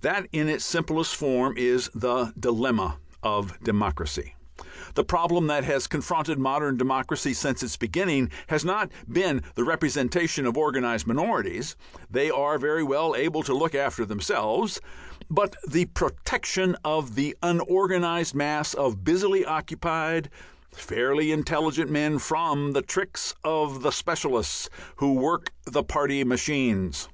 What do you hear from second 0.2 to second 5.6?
in its simplest form is the dilemma of democracy. The problem